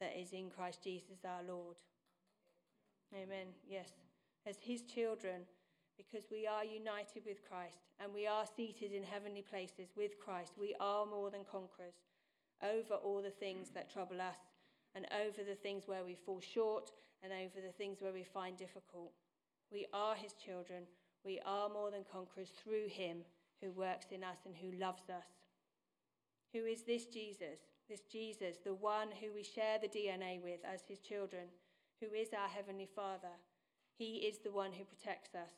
that 0.00 0.18
is 0.18 0.32
in 0.32 0.50
Christ 0.50 0.82
Jesus 0.82 1.24
our 1.24 1.42
Lord. 1.46 1.76
Amen. 3.14 3.46
Yes. 3.68 3.88
As 4.46 4.56
his 4.60 4.82
children, 4.82 5.42
because 5.96 6.26
we 6.30 6.46
are 6.46 6.64
united 6.64 7.22
with 7.24 7.48
Christ 7.48 7.78
and 8.00 8.12
we 8.12 8.26
are 8.26 8.44
seated 8.56 8.92
in 8.92 9.04
heavenly 9.04 9.42
places 9.42 9.90
with 9.96 10.18
Christ. 10.18 10.52
We 10.58 10.74
are 10.80 11.06
more 11.06 11.30
than 11.30 11.44
conquerors. 11.44 11.94
over 12.62 12.94
all 12.94 13.20
the 13.22 13.30
things 13.30 13.70
that 13.70 13.92
trouble 13.92 14.20
us, 14.20 14.38
and 14.94 15.06
over 15.12 15.42
the 15.42 15.56
things 15.56 15.84
where 15.86 16.04
we 16.04 16.14
fall 16.14 16.40
short, 16.40 16.90
and 17.22 17.32
over 17.32 17.60
the 17.60 17.72
things 17.72 18.00
where 18.00 18.12
we 18.12 18.22
find 18.22 18.56
difficult. 18.56 19.12
We 19.70 19.86
are 19.92 20.14
his 20.14 20.32
children. 20.34 20.84
We 21.24 21.40
are 21.44 21.68
more 21.68 21.90
than 21.90 22.04
conquerors 22.10 22.50
through 22.50 22.88
him 22.88 23.18
who 23.60 23.70
works 23.72 24.06
in 24.12 24.22
us 24.22 24.38
and 24.44 24.54
who 24.54 24.78
loves 24.78 25.08
us. 25.08 25.26
Who 26.52 26.64
is 26.64 26.82
this 26.82 27.06
Jesus? 27.06 27.58
This 27.88 28.02
Jesus, 28.10 28.56
the 28.64 28.74
one 28.74 29.08
who 29.20 29.32
we 29.34 29.42
share 29.42 29.78
the 29.80 29.88
DNA 29.88 30.40
with 30.42 30.60
as 30.64 30.82
his 30.88 31.00
children, 31.00 31.44
who 32.04 32.14
is 32.14 32.28
our 32.32 32.48
Heavenly 32.48 32.88
Father. 32.94 33.34
He 33.96 34.26
is 34.26 34.38
the 34.38 34.50
one 34.50 34.72
who 34.72 34.84
protects 34.84 35.34
us. 35.34 35.52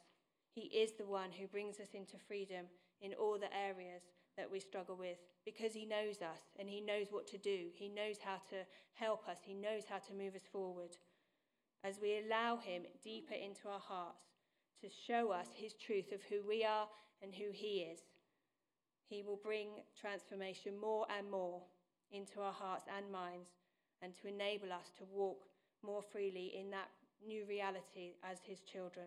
He 0.55 0.63
is 0.63 0.93
the 0.93 1.07
one 1.07 1.31
who 1.33 1.47
brings 1.47 1.81
us 1.81 1.89
into 1.95 2.17
freedom 2.29 2.67
in 3.01 3.15
all 3.15 3.39
the 3.39 3.55
areas 3.55 4.03
that 4.37 4.51
we 4.51 4.61
struggle 4.61 4.97
with 4.97 5.19
because 5.45 5.73
He 5.73 5.87
knows 5.87 6.23
us 6.23 6.41
and 6.59 6.69
He 6.69 6.81
knows 6.81 7.09
what 7.11 7.27
to 7.29 7.39
do. 7.39 7.67
He 7.75 7.89
knows 7.89 8.17
how 8.23 8.37
to 8.51 8.57
help 8.95 9.29
us, 9.29 9.39
He 9.43 9.55
knows 9.55 9.85
how 9.89 9.99
to 9.99 10.15
move 10.15 10.35
us 10.35 10.47
forward. 10.53 10.97
As 11.83 11.99
we 12.01 12.19
allow 12.19 12.57
Him 12.57 12.83
deeper 13.03 13.35
into 13.35 13.69
our 13.69 13.81
hearts 13.81 14.25
to 14.83 14.89
show 14.89 15.31
us 15.31 15.49
His 15.55 15.75
truth 15.75 16.13
of 16.13 16.21
who 16.29 16.47
we 16.47 16.65
are 16.65 16.89
and 17.23 17.35
who 17.35 17.51
He 17.53 17.87
is, 17.93 18.01
He 19.09 19.23
will 19.23 19.41
bring 19.43 19.69
transformation 20.01 20.79
more 20.79 21.07
and 21.17 21.31
more 21.31 21.63
into 22.13 22.41
our 22.41 22.53
hearts 22.53 22.85
and 22.97 23.11
minds 23.11 23.49
and 24.03 24.13
to 24.21 24.29
enable 24.29 24.73
us 24.73 24.93
to 24.99 25.05
walk 25.11 25.47
more 25.85 26.03
freely 26.03 26.53
in 26.59 26.71
that 26.71 26.89
new 27.27 27.45
reality 27.47 28.15
as 28.23 28.39
His 28.45 28.61
children. 28.61 29.07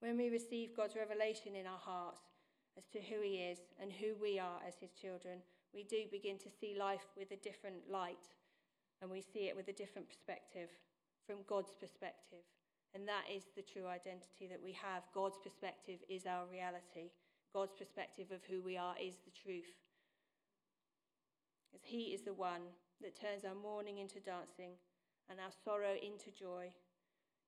When 0.00 0.16
we 0.16 0.28
receive 0.28 0.76
God's 0.76 0.96
revelation 0.96 1.56
in 1.56 1.66
our 1.66 1.78
hearts 1.78 2.20
as 2.76 2.84
to 2.92 3.00
who 3.00 3.22
He 3.22 3.36
is 3.36 3.58
and 3.80 3.90
who 3.92 4.14
we 4.20 4.38
are 4.38 4.60
as 4.66 4.74
His 4.80 4.92
children, 4.92 5.38
we 5.74 5.84
do 5.84 6.04
begin 6.10 6.38
to 6.38 6.50
see 6.60 6.76
life 6.78 7.06
with 7.16 7.30
a 7.30 7.42
different 7.42 7.90
light 7.90 8.32
and 9.02 9.10
we 9.10 9.20
see 9.20 9.48
it 9.48 9.56
with 9.56 9.68
a 9.68 9.76
different 9.76 10.08
perspective, 10.08 10.70
from 11.26 11.36
God's 11.46 11.72
perspective. 11.78 12.44
And 12.94 13.06
that 13.08 13.24
is 13.28 13.44
the 13.54 13.62
true 13.62 13.86
identity 13.86 14.48
that 14.48 14.62
we 14.62 14.72
have. 14.72 15.02
God's 15.12 15.36
perspective 15.42 16.00
is 16.08 16.24
our 16.24 16.46
reality. 16.50 17.12
God's 17.52 17.74
perspective 17.76 18.30
of 18.32 18.40
who 18.48 18.62
we 18.62 18.76
are 18.76 18.94
is 18.96 19.16
the 19.24 19.36
truth. 19.36 19.68
As 21.74 21.80
He 21.84 22.14
is 22.16 22.22
the 22.22 22.32
one 22.32 22.72
that 23.02 23.20
turns 23.20 23.44
our 23.44 23.54
mourning 23.54 23.98
into 23.98 24.20
dancing 24.20 24.72
and 25.28 25.38
our 25.40 25.52
sorrow 25.64 25.94
into 25.94 26.30
joy. 26.30 26.72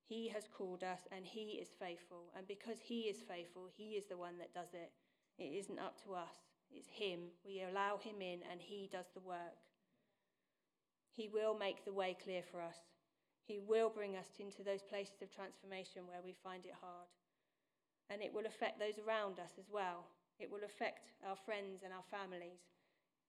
He 0.08 0.28
has 0.28 0.48
called 0.48 0.82
us 0.82 1.00
and 1.12 1.24
He 1.24 1.60
is 1.60 1.68
faithful. 1.78 2.32
And 2.36 2.46
because 2.46 2.78
He 2.80 3.02
is 3.02 3.22
faithful, 3.28 3.68
He 3.76 3.96
is 3.96 4.04
the 4.08 4.16
one 4.16 4.38
that 4.38 4.54
does 4.54 4.72
it. 4.72 4.92
It 5.38 5.56
isn't 5.56 5.78
up 5.78 6.02
to 6.04 6.14
us, 6.14 6.34
it's 6.70 6.88
Him. 6.88 7.30
We 7.44 7.62
allow 7.62 7.98
Him 7.98 8.20
in 8.20 8.40
and 8.50 8.60
He 8.60 8.88
does 8.90 9.06
the 9.14 9.20
work. 9.20 9.60
He 11.12 11.28
will 11.28 11.56
make 11.58 11.84
the 11.84 11.92
way 11.92 12.16
clear 12.22 12.42
for 12.42 12.60
us. 12.60 12.78
He 13.44 13.58
will 13.58 13.88
bring 13.88 14.16
us 14.16 14.28
into 14.38 14.62
those 14.62 14.82
places 14.82 15.22
of 15.22 15.34
transformation 15.34 16.06
where 16.06 16.22
we 16.22 16.36
find 16.44 16.64
it 16.64 16.76
hard. 16.80 17.08
And 18.10 18.22
it 18.22 18.32
will 18.32 18.46
affect 18.46 18.78
those 18.78 19.00
around 19.00 19.40
us 19.40 19.52
as 19.58 19.68
well. 19.72 20.04
It 20.38 20.50
will 20.50 20.64
affect 20.64 21.10
our 21.26 21.36
friends 21.36 21.82
and 21.82 21.92
our 21.92 22.04
families. 22.10 22.60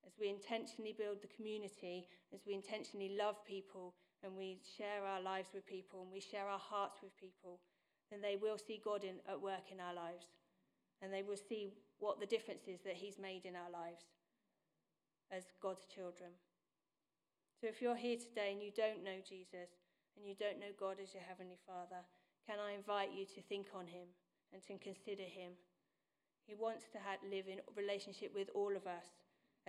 As 0.06 0.14
we 0.20 0.30
intentionally 0.30 0.96
build 0.98 1.22
the 1.22 1.36
community, 1.36 2.08
as 2.34 2.42
we 2.48 2.54
intentionally 2.54 3.16
love 3.18 3.36
people, 3.46 3.94
and 4.24 4.36
we 4.36 4.60
share 4.78 5.06
our 5.06 5.22
lives 5.22 5.50
with 5.54 5.66
people 5.66 6.04
and 6.04 6.12
we 6.12 6.20
share 6.20 6.48
our 6.48 6.60
hearts 6.60 7.00
with 7.02 7.16
people, 7.16 7.60
then 8.12 8.22
they 8.22 8.36
will 8.36 8.58
see 8.58 8.82
God 8.84 9.04
in, 9.04 9.22
at 9.30 9.40
work 9.40 9.72
in 9.72 9.80
our 9.80 9.94
lives. 9.94 10.28
And 11.02 11.14
they 11.14 11.24
will 11.24 11.40
see 11.40 11.72
what 12.00 12.20
the 12.20 12.26
difference 12.28 12.68
is 12.68 12.82
that 12.84 13.00
He's 13.00 13.18
made 13.18 13.46
in 13.46 13.56
our 13.56 13.72
lives 13.72 14.04
as 15.32 15.44
God's 15.62 15.86
children. 15.86 16.36
So 17.62 17.68
if 17.68 17.82
you're 17.82 17.96
here 17.96 18.18
today 18.18 18.52
and 18.52 18.64
you 18.64 18.72
don't 18.76 19.04
know 19.04 19.24
Jesus 19.24 19.72
and 20.18 20.28
you 20.28 20.36
don't 20.36 20.60
know 20.60 20.76
God 20.76 20.98
as 21.00 21.14
your 21.14 21.24
Heavenly 21.24 21.60
Father, 21.64 22.04
can 22.48 22.60
I 22.60 22.76
invite 22.76 23.16
you 23.16 23.24
to 23.36 23.42
think 23.48 23.68
on 23.76 23.88
Him 23.88 24.12
and 24.52 24.60
to 24.68 24.76
consider 24.84 25.24
Him? 25.24 25.56
He 26.44 26.56
wants 26.56 26.90
to 26.92 27.00
have, 27.00 27.20
live 27.24 27.48
in 27.48 27.64
relationship 27.78 28.34
with 28.36 28.50
all 28.56 28.76
of 28.76 28.88
us 28.88 29.06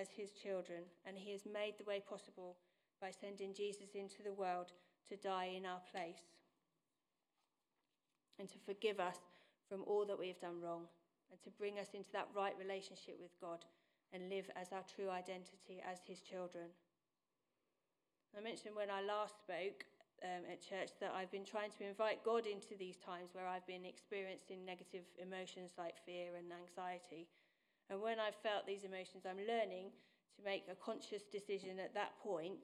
as 0.00 0.08
His 0.16 0.32
children, 0.32 0.82
and 1.04 1.16
He 1.18 1.32
has 1.32 1.44
made 1.44 1.74
the 1.76 1.84
way 1.84 2.00
possible 2.00 2.56
by 3.00 3.10
sending 3.10 3.52
Jesus 3.52 3.94
into 3.94 4.22
the 4.24 4.32
world 4.32 4.72
to 5.08 5.16
die 5.16 5.52
in 5.56 5.66
our 5.66 5.80
place 5.92 6.24
and 8.38 8.48
to 8.48 8.58
forgive 8.64 9.00
us 9.00 9.18
from 9.68 9.84
all 9.86 10.04
that 10.06 10.18
we 10.18 10.28
have 10.28 10.40
done 10.40 10.60
wrong 10.62 10.88
and 11.30 11.40
to 11.42 11.50
bring 11.50 11.78
us 11.78 11.92
into 11.94 12.10
that 12.12 12.28
right 12.34 12.54
relationship 12.58 13.20
with 13.20 13.30
God 13.40 13.64
and 14.12 14.28
live 14.28 14.50
as 14.56 14.72
our 14.72 14.82
true 14.82 15.10
identity 15.10 15.84
as 15.84 16.00
His 16.06 16.20
children. 16.20 16.72
I 18.36 18.40
mentioned 18.40 18.74
when 18.74 18.90
I 18.90 19.02
last 19.02 19.38
spoke 19.38 19.84
um, 20.22 20.44
at 20.50 20.60
church 20.60 20.90
that 21.00 21.14
I've 21.16 21.30
been 21.30 21.44
trying 21.44 21.70
to 21.78 21.86
invite 21.86 22.24
God 22.24 22.46
into 22.46 22.76
these 22.78 22.96
times 22.96 23.30
where 23.32 23.46
I've 23.46 23.66
been 23.66 23.84
experiencing 23.84 24.64
negative 24.64 25.04
emotions 25.20 25.72
like 25.78 25.94
fear 26.04 26.36
and 26.36 26.46
anxiety. 26.52 27.26
And 27.90 28.00
when 28.00 28.20
I've 28.20 28.36
felt 28.36 28.66
these 28.66 28.84
emotions, 28.84 29.26
I'm 29.28 29.42
learning 29.46 29.90
to 30.36 30.44
make 30.44 30.64
a 30.70 30.76
conscious 30.76 31.24
decision 31.26 31.80
at 31.80 31.92
that 31.94 32.12
point 32.22 32.54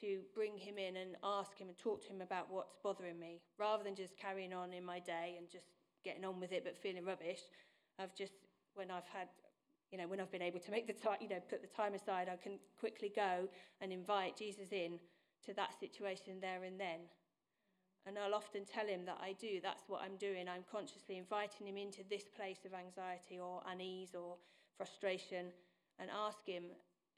to 0.00 0.20
bring 0.34 0.56
him 0.56 0.78
in 0.78 0.96
and 0.96 1.16
ask 1.24 1.58
him 1.58 1.68
and 1.68 1.76
talk 1.76 2.06
to 2.06 2.12
him 2.12 2.20
about 2.20 2.46
what's 2.48 2.76
bothering 2.82 3.18
me 3.18 3.40
rather 3.58 3.82
than 3.82 3.96
just 3.96 4.16
carrying 4.16 4.54
on 4.54 4.72
in 4.72 4.84
my 4.84 5.00
day 5.00 5.34
and 5.36 5.50
just 5.50 5.66
getting 6.04 6.24
on 6.24 6.38
with 6.38 6.52
it 6.52 6.62
but 6.62 6.78
feeling 6.78 7.04
rubbish. 7.04 7.40
I've 7.98 8.14
just, 8.14 8.34
when 8.74 8.92
I've 8.92 9.08
had, 9.12 9.26
you 9.90 9.98
know, 9.98 10.06
when 10.06 10.20
I've 10.20 10.30
been 10.30 10.42
able 10.42 10.60
to 10.60 10.70
make 10.70 10.86
the 10.86 10.92
time, 10.92 11.18
you 11.20 11.28
know, 11.28 11.40
put 11.50 11.60
the 11.60 11.68
time 11.68 11.94
aside, 11.94 12.28
I 12.32 12.36
can 12.36 12.60
quickly 12.78 13.10
go 13.14 13.48
and 13.80 13.92
invite 13.92 14.36
Jesus 14.36 14.68
in 14.70 15.00
to 15.46 15.54
that 15.54 15.78
situation 15.80 16.34
there 16.40 16.62
and 16.62 16.78
then. 16.78 17.00
And 18.06 18.16
I'll 18.16 18.34
often 18.34 18.64
tell 18.64 18.86
him 18.86 19.04
that 19.06 19.18
I 19.20 19.32
do. 19.32 19.58
That's 19.60 19.82
what 19.88 20.02
I'm 20.02 20.16
doing. 20.16 20.48
I'm 20.48 20.64
consciously 20.70 21.18
inviting 21.18 21.66
him 21.66 21.76
into 21.76 22.02
this 22.08 22.24
place 22.34 22.64
of 22.64 22.72
anxiety 22.72 23.40
or 23.42 23.60
unease 23.70 24.14
or 24.14 24.36
frustration 24.78 25.46
and 25.98 26.08
ask 26.08 26.38
him 26.46 26.64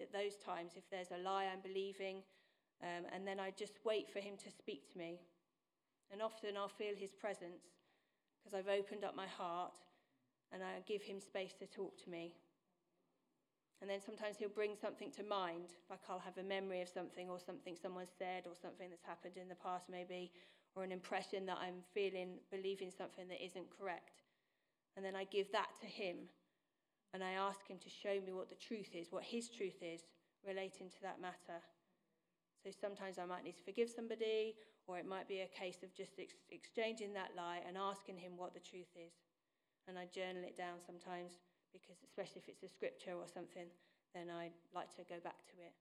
at 0.01 0.13
those 0.13 0.37
times 0.37 0.73
if 0.75 0.89
there's 0.91 1.13
a 1.13 1.23
lie 1.23 1.47
I'm 1.53 1.61
believing, 1.61 2.25
um, 2.83 3.05
and 3.15 3.27
then 3.29 3.39
I 3.39 3.53
just 3.57 3.75
wait 3.85 4.11
for 4.11 4.19
him 4.19 4.35
to 4.43 4.51
speak 4.51 4.91
to 4.93 4.99
me. 4.99 5.21
And 6.11 6.23
often 6.23 6.57
I'll 6.57 6.69
feel 6.69 6.97
his 6.97 7.13
presence 7.13 7.63
because 8.43 8.59
I've 8.59 8.73
opened 8.73 9.05
up 9.05 9.15
my 9.15 9.27
heart 9.29 9.73
and 10.53 10.63
I 10.63 10.81
give 10.89 11.03
him 11.03 11.21
space 11.21 11.53
to 11.61 11.67
talk 11.67 12.03
to 12.03 12.11
me. 12.11 12.35
And 13.81 13.89
then 13.89 14.01
sometimes 14.05 14.37
he'll 14.37 14.49
bring 14.49 14.75
something 14.81 15.11
to 15.13 15.23
mind, 15.23 15.77
like 15.89 16.01
I'll 16.09 16.19
have 16.19 16.37
a 16.37 16.43
memory 16.43 16.83
of 16.83 16.89
something 16.89 17.31
or 17.31 17.39
something 17.39 17.77
someone 17.81 18.07
said 18.19 18.45
or 18.47 18.53
something 18.61 18.91
that's 18.91 19.05
happened 19.05 19.37
in 19.37 19.49
the 19.49 19.55
past, 19.55 19.85
maybe, 19.91 20.33
or 20.75 20.85
an 20.85 20.93
impression 20.93 21.47
that 21.47 21.59
I'm 21.61 21.81
feeling, 21.95 22.41
believing 22.51 22.91
something 22.91 23.29
that 23.29 23.43
isn't 23.43 23.67
correct. 23.71 24.25
And 24.97 25.05
then 25.05 25.17
I 25.17 25.25
give 25.25 25.51
that 25.53 25.69
to 25.81 25.87
him 25.87 26.17
and 27.13 27.25
I 27.25 27.33
ask 27.33 27.67
him 27.67 27.79
to 27.83 27.91
show 27.91 28.21
me 28.25 28.33
what 28.33 28.49
the 28.49 28.61
truth 28.61 28.95
is, 28.95 29.11
what 29.11 29.25
his 29.25 29.49
truth 29.49 29.83
is 29.83 30.03
relating 30.47 30.89
to 30.91 31.03
that 31.03 31.21
matter. 31.21 31.59
So 32.63 32.71
sometimes 32.71 33.19
I 33.19 33.27
might 33.27 33.45
need 33.45 33.57
to 33.57 33.65
forgive 33.65 33.91
somebody, 33.91 34.55
or 34.87 34.99
it 34.99 35.09
might 35.09 35.29
be 35.29 35.41
a 35.41 35.51
case 35.51 35.83
of 35.83 35.95
just 35.95 36.19
ex- 36.21 36.35
exchanging 36.51 37.13
that 37.15 37.33
lie 37.37 37.61
and 37.67 37.77
asking 37.77 38.19
him 38.19 38.37
what 38.37 38.55
the 38.55 38.61
truth 38.61 38.93
is. 38.95 39.13
And 39.89 39.99
I 39.99 40.07
journal 40.13 40.45
it 40.45 40.57
down 40.57 40.79
sometimes 40.85 41.41
because, 41.73 41.97
especially 42.05 42.43
if 42.43 42.49
it's 42.49 42.63
a 42.63 42.69
scripture 42.69 43.17
or 43.17 43.27
something, 43.27 43.67
then 44.15 44.29
I 44.31 44.51
like 44.75 44.95
to 44.97 45.05
go 45.09 45.19
back 45.23 45.43
to 45.51 45.57
it. 45.63 45.75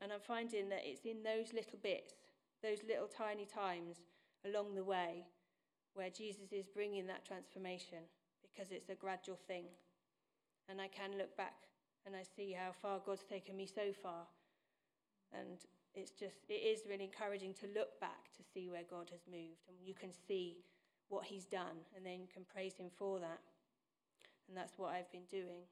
And 0.00 0.12
I'm 0.12 0.24
finding 0.24 0.68
that 0.70 0.82
it's 0.82 1.04
in 1.04 1.22
those 1.22 1.52
little 1.52 1.78
bits, 1.82 2.14
those 2.62 2.80
little 2.88 3.06
tiny 3.06 3.44
times 3.44 4.00
along 4.46 4.74
the 4.74 4.84
way, 4.84 5.26
where 5.94 6.10
Jesus 6.10 6.52
is 6.52 6.66
bringing 6.68 7.06
that 7.08 7.26
transformation 7.26 8.08
because 8.40 8.72
it's 8.72 8.88
a 8.88 8.94
gradual 8.94 9.38
thing. 9.46 9.64
And 10.70 10.80
I 10.80 10.86
can 10.86 11.18
look 11.18 11.36
back 11.36 11.54
and 12.06 12.14
I 12.14 12.22
see 12.22 12.52
how 12.52 12.70
far 12.70 13.00
God's 13.04 13.24
taken 13.24 13.56
me 13.56 13.66
so 13.66 13.92
far 14.02 14.26
and 15.32 15.58
it's 15.94 16.10
just, 16.10 16.46
it 16.48 16.62
is 16.62 16.86
really 16.88 17.04
encouraging 17.04 17.54
to 17.54 17.66
look 17.74 17.98
back 18.00 18.30
to 18.36 18.42
see 18.42 18.70
where 18.70 18.86
God 18.88 19.10
has 19.10 19.26
moved. 19.26 19.66
And 19.66 19.76
you 19.82 19.94
can 19.94 20.10
see 20.14 20.62
what 21.08 21.24
He's 21.24 21.46
done, 21.46 21.82
and 21.96 22.06
then 22.06 22.22
you 22.22 22.30
can 22.30 22.46
praise 22.46 22.78
Him 22.78 22.90
for 22.96 23.18
that. 23.18 23.42
And 24.46 24.56
that's 24.56 24.78
what 24.78 24.94
I've 24.94 25.10
been 25.10 25.26
doing. 25.30 25.66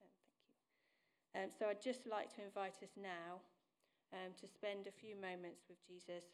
Um, 0.00 0.08
thank 0.08 0.16
you. 0.16 1.44
Um, 1.44 1.48
so 1.52 1.62
I'd 1.68 1.84
just 1.84 2.08
like 2.08 2.32
to 2.36 2.44
invite 2.44 2.80
us 2.80 2.96
now 2.96 3.40
um, 4.12 4.32
to 4.40 4.48
spend 4.48 4.88
a 4.88 4.92
few 4.92 5.16
moments 5.16 5.64
with 5.68 5.80
Jesus 5.84 6.24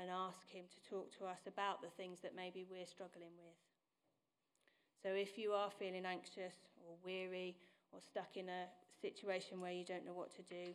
and 0.00 0.08
ask 0.08 0.48
Him 0.48 0.64
to 0.72 0.80
talk 0.88 1.12
to 1.20 1.28
us 1.28 1.44
about 1.48 1.80
the 1.80 1.92
things 1.96 2.20
that 2.20 2.36
maybe 2.36 2.64
we're 2.64 2.88
struggling 2.88 3.36
with. 3.36 3.60
So 5.02 5.10
if 5.10 5.36
you 5.36 5.50
are 5.52 5.70
feeling 5.70 6.06
anxious 6.06 6.54
or 6.86 6.94
weary 7.04 7.56
or 7.90 8.00
stuck 8.00 8.36
in 8.36 8.48
a 8.48 8.70
situation 9.00 9.60
where 9.60 9.72
you 9.72 9.84
don't 9.84 10.06
know 10.06 10.14
what 10.14 10.30
to 10.36 10.42
do, 10.42 10.72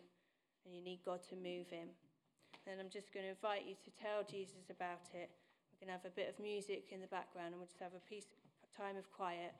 and 0.67 0.75
you 0.75 0.83
need 0.83 0.99
God 1.05 1.23
to 1.29 1.35
move 1.35 1.71
in, 1.71 1.87
Then 2.67 2.83
I'm 2.83 2.91
just 2.91 3.15
going 3.15 3.23
to 3.23 3.31
invite 3.31 3.63
you 3.63 3.79
to 3.79 3.91
tell 3.95 4.27
Jesus 4.27 4.67
about 4.67 5.07
it. 5.15 5.31
We're 5.71 5.87
going 5.87 5.95
to 5.95 5.99
have 6.03 6.11
a 6.11 6.11
bit 6.11 6.27
of 6.27 6.35
music 6.43 6.91
in 6.91 6.99
the 6.99 7.07
background 7.07 7.55
and 7.55 7.63
we'll 7.63 7.71
just 7.71 7.79
have 7.79 7.95
a 7.95 8.03
piece, 8.03 8.27
time 8.75 8.99
of 8.99 9.07
quiet 9.15 9.55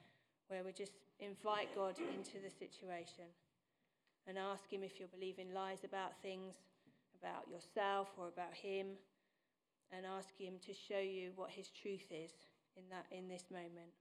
where 0.51 0.59
we 0.67 0.75
just 0.75 0.91
invite 1.23 1.71
God 1.71 1.95
into 1.97 2.43
the 2.43 2.51
situation 2.51 3.31
and 4.27 4.35
ask 4.35 4.67
Him 4.67 4.83
if 4.83 4.99
you're 4.99 5.07
believing 5.07 5.55
lies 5.55 5.87
about 5.87 6.19
things, 6.19 6.59
about 7.15 7.47
yourself 7.47 8.11
or 8.19 8.27
about 8.27 8.51
Him, 8.51 8.99
and 9.95 10.03
ask 10.03 10.35
Him 10.35 10.59
to 10.67 10.75
show 10.75 10.99
you 10.99 11.31
what 11.39 11.49
His 11.49 11.71
truth 11.71 12.11
is 12.11 12.35
in, 12.75 12.83
that, 12.91 13.07
in 13.15 13.31
this 13.31 13.47
moment. 13.47 13.95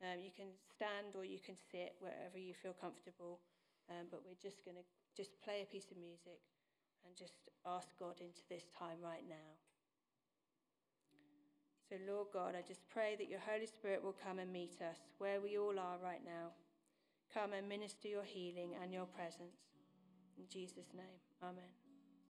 Um, 0.00 0.16
you 0.24 0.32
can 0.32 0.48
stand 0.64 1.12
or 1.12 1.28
you 1.28 1.38
can 1.38 1.56
sit 1.70 1.92
wherever 2.00 2.40
you 2.40 2.56
feel 2.56 2.72
comfortable, 2.72 3.40
um, 3.92 4.08
but 4.10 4.24
we're 4.24 4.40
just 4.40 4.64
going 4.64 4.80
to 4.80 4.86
just 5.12 5.36
play 5.44 5.60
a 5.60 5.68
piece 5.68 5.92
of 5.92 6.00
music 6.00 6.40
and 7.04 7.12
just 7.12 7.36
ask 7.68 7.88
God 8.00 8.16
into 8.20 8.40
this 8.48 8.64
time 8.72 8.96
right 9.04 9.24
now. 9.28 9.60
So, 11.88 11.96
Lord 12.08 12.28
God, 12.32 12.54
I 12.56 12.62
just 12.62 12.88
pray 12.88 13.16
that 13.18 13.28
your 13.28 13.40
Holy 13.40 13.66
Spirit 13.66 14.02
will 14.02 14.16
come 14.16 14.38
and 14.38 14.52
meet 14.52 14.78
us 14.80 14.98
where 15.18 15.40
we 15.40 15.58
all 15.58 15.78
are 15.78 15.98
right 16.02 16.24
now. 16.24 16.54
Come 17.34 17.52
and 17.52 17.68
minister 17.68 18.08
your 18.08 18.24
healing 18.24 18.78
and 18.80 18.92
your 18.92 19.06
presence. 19.06 19.58
In 20.38 20.44
Jesus' 20.48 20.94
name, 20.94 21.20
amen. 21.42 21.79